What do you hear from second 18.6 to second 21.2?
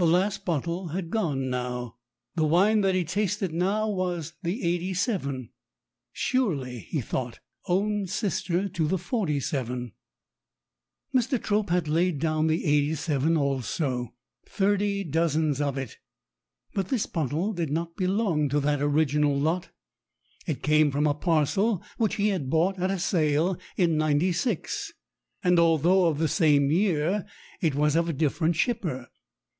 that original lot. It came from a